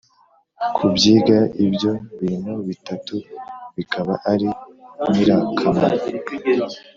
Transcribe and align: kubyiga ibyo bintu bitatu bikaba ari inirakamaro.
kubyiga 0.75 1.37
ibyo 1.65 1.91
bintu 2.21 2.53
bitatu 2.67 3.15
bikaba 3.75 4.13
ari 4.31 4.49
inirakamaro. 5.07 5.99